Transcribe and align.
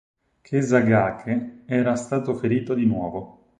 Kesagake 0.41 1.63
era 1.67 1.93
stato 1.95 2.33
ferito 2.33 2.73
di 2.73 2.87
nuovo. 2.87 3.49